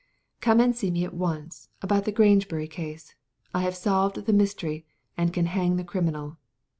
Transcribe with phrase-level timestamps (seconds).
[0.39, 3.13] *'Come and see me at once, about the Grangebuiy case.
[3.53, 4.83] I have solved the mystery,
[5.15, 6.37] and can hang the criminal.